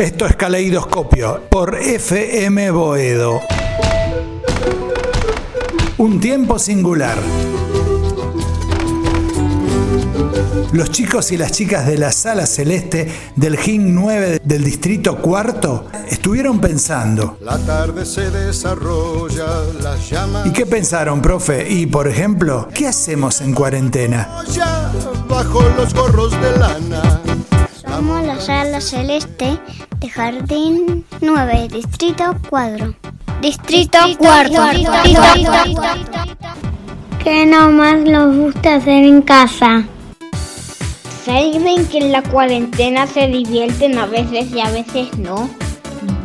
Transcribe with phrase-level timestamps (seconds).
[0.00, 3.42] Esto es Caleidoscopio por FM Boedo.
[5.98, 7.18] Un tiempo singular.
[10.72, 15.88] Los chicos y las chicas de la Sala Celeste del GIN 9 del Distrito Cuarto
[16.08, 17.36] estuvieron pensando.
[17.42, 20.46] La tarde se desarrolla, las llamas.
[20.46, 21.70] ¿Y qué pensaron, profe?
[21.70, 24.30] Y, por ejemplo, ¿qué hacemos en cuarentena?
[25.28, 27.29] Bajo los gorros de lana.
[28.00, 29.58] Somos la Sala Celeste
[29.98, 32.94] de Jardín 9, Distrito Cuadro.
[33.42, 34.62] Distrito Cuarto.
[37.22, 39.84] ¿Qué nomás nos gusta hacer en casa?
[41.26, 45.50] Saben que en la cuarentena se divierten a veces y a veces no.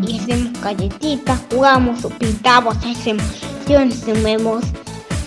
[0.00, 3.24] Y hacemos galletitas, jugamos o pintamos, hacemos
[3.64, 4.64] hacemos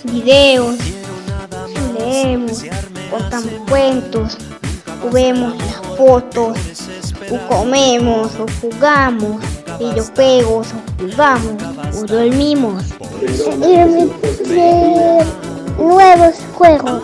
[0.06, 0.78] videos,
[2.00, 2.64] leemos,
[3.12, 4.38] contamos cuentos,
[5.12, 6.58] vemos las fotos,
[7.32, 9.42] o comemos o jugamos
[9.80, 11.64] videojuegos o jugamos
[11.96, 12.84] o dormimos.
[15.78, 17.04] nuevos juegos.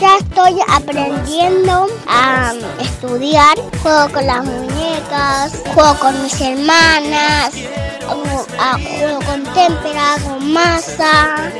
[0.00, 3.58] Ya estoy aprendiendo a estudiar.
[3.82, 7.52] Juego con las muñecas, juego con mis hermanas,
[8.98, 11.52] juego con témpera, con masa,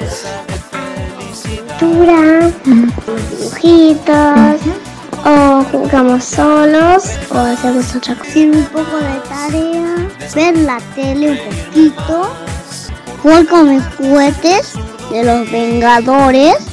[1.78, 4.60] pintura, dibujitos,
[5.60, 8.38] o jugamos solos, o hacemos otra cosa.
[8.38, 12.32] un poco de tarea, ver la tele un poquito,
[13.22, 14.72] jugar con mis juguetes
[15.10, 16.70] de los Vengadores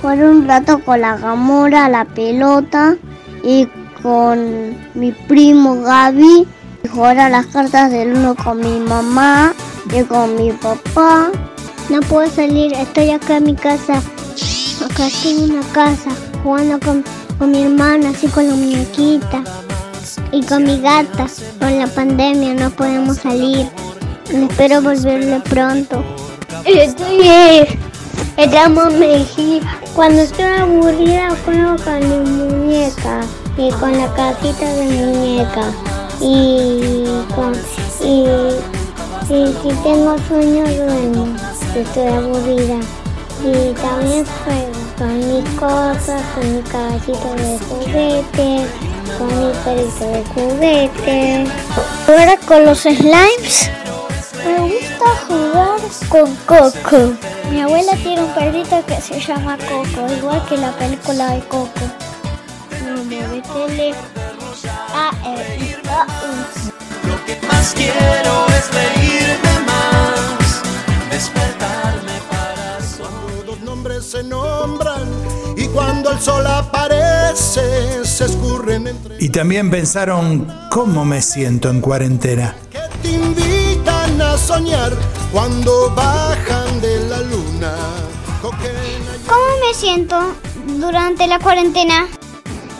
[0.00, 2.96] Jugar un rato con la gamora, la pelota
[3.44, 3.68] y
[4.02, 6.48] con mi primo Gaby.
[6.90, 9.54] Jugar a las cartas del uno con mi mamá
[9.96, 11.30] y con mi papá.
[11.88, 14.02] No puedo salir, estoy acá en mi casa.
[14.84, 16.10] Acá estoy en una casa
[16.42, 17.04] jugando con,
[17.42, 19.42] con mi hermana, así con la muñequita.
[20.30, 21.26] Y con mi gata.
[21.58, 23.68] Con la pandemia no podemos salir.
[24.32, 26.04] Espero volverle pronto.
[26.64, 27.66] Estoy
[28.36, 28.92] Estamos.
[29.96, 33.22] Cuando estoy aburrida juego con mi muñeca
[33.58, 35.64] y con la casita de muñeca.
[36.20, 37.54] Y, con,
[38.06, 38.24] y,
[39.26, 41.26] si tengo sueño duermo,
[41.74, 42.78] estoy aburrida.
[43.44, 48.66] Y también juego con mis cosas, con mi caballito de juguete,
[49.18, 51.46] con mi perrito de juguete.
[52.08, 53.70] Ahora con los slimes.
[54.44, 57.14] Me gusta jugar con Coco.
[57.50, 61.80] Mi abuela tiene un perrito que se llama Coco, igual que la película de Coco.
[62.86, 63.94] No me tele.
[64.94, 65.76] A, E.
[67.08, 69.41] Lo que más quiero es reírme
[74.02, 75.02] se nombran
[75.56, 81.80] y cuando el sol aparece se escurren entre Y también pensaron cómo me siento en
[81.80, 82.54] cuarentena.
[82.70, 84.92] que te invitan a soñar
[85.32, 87.72] cuando bajan de la luna.
[88.42, 90.16] ¿Cómo me siento
[90.78, 92.06] durante la cuarentena?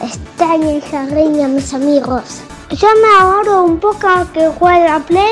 [0.03, 2.23] Extraño el jardín y a mis amigos.
[2.71, 5.27] Yo me ahorro un poco a que juegue a Play.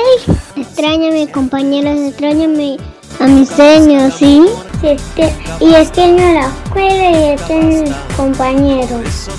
[0.55, 2.77] Extraño a mis compañeros, extraño a, mi,
[3.19, 4.45] a mis sueños, ¿sí?
[4.81, 9.29] Sí, este- y extraño la escuela y a mis compañeros.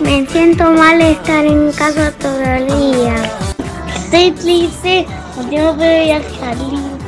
[0.00, 3.14] Me siento mal estar en casa todo el día.
[3.96, 6.98] Estoy triste porque no puedo ir al jardín.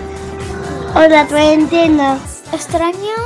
[0.94, 2.18] O la cuarentena.
[2.52, 3.16] Extraño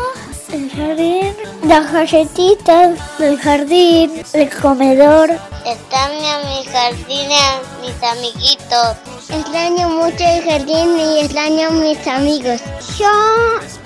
[0.52, 1.32] el jardín,
[1.64, 5.30] las galletitas, el jardín, el comedor.
[5.64, 8.96] Extraño mi jardín y mis amiguitos.
[9.28, 12.60] Extraño mucho el jardín y extraño a mis amigos.
[12.98, 13.06] Yo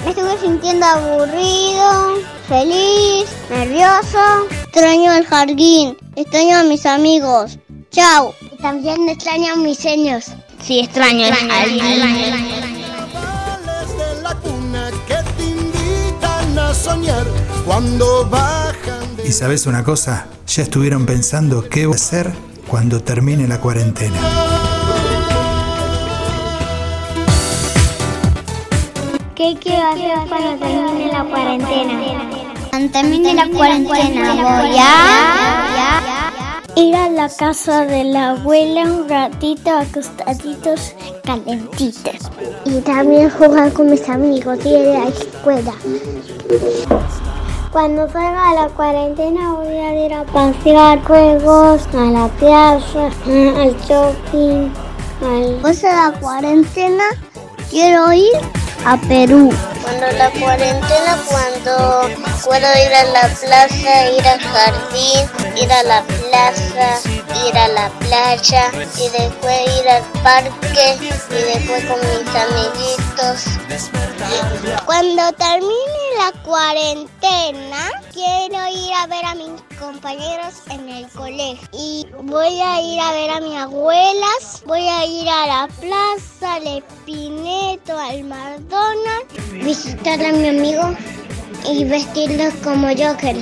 [0.04, 2.16] me estuve sintiendo aburrido,
[2.46, 4.18] feliz, nervioso.
[4.64, 7.58] Extraño el jardín, extraño a mis amigos.
[7.90, 8.34] Chao.
[8.40, 10.26] Y también extraño a mis sueños.
[10.62, 11.82] Sí, extraño el jardín.
[13.14, 17.26] Vales de la cuna que te invitan a soñar
[17.64, 22.32] cuando bajan Y sabes una cosa, ya estuvieron pensando qué voy a hacer
[22.68, 24.53] cuando termine la cuarentena.
[29.34, 31.98] ¿Qué quiero hacer cuando termine la cuarentena?
[32.70, 36.20] Cuando termine la cuarentena voy a
[36.76, 40.94] ir a la casa de la abuela un ratito acostaditos
[41.24, 42.30] calentitos.
[42.64, 45.74] Y también jugar con mis amigos y ir a la escuela.
[47.72, 53.76] Cuando salga de la cuarentena voy a ir a pasear juegos, a la plaza, al
[53.80, 54.70] shopping.
[55.24, 55.54] Al...
[55.54, 57.04] Después de la cuarentena
[57.68, 58.30] quiero ir
[58.84, 59.52] a Perú.
[59.82, 62.10] Cuando la cuarentena, cuando
[62.44, 67.00] puedo ir a la plaza, ir al jardín, ir a la plaza,
[67.46, 73.44] ir a la playa y después ir al parque y después con mis amiguitos.
[74.84, 81.68] Cuando termine la cuarentena, quiero ir a ver a mis compañeros en el colegio.
[81.72, 86.54] Y voy a ir a ver a mis abuelas, voy a ir a la plaza,
[86.54, 90.94] al Espineto, al McDonald's, visitar a mi amigo
[91.68, 93.36] y vestirnos como Joker.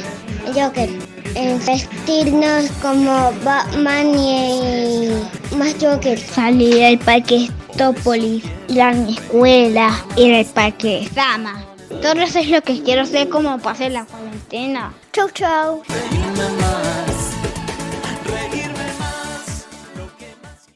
[0.55, 0.89] Joker.
[1.35, 5.09] Eh, vestirnos como Batman y
[5.57, 6.19] más Joker.
[6.19, 11.72] Salir al parque Stópolis, ir a mi escuela, ir al parque Sama.
[12.01, 14.93] Todo eso es lo que quiero hacer como hacer la cuarentena.
[15.13, 15.83] Chau, chau.